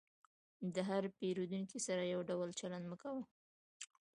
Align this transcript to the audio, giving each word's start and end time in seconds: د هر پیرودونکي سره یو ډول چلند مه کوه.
د 0.73 0.75
هر 0.89 1.03
پیرودونکي 1.17 1.79
سره 1.87 2.03
یو 2.13 2.21
ډول 2.29 2.49
چلند 2.59 2.85
مه 2.91 2.97
کوه. 3.01 3.23